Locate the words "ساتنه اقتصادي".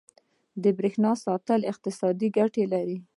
1.25-2.27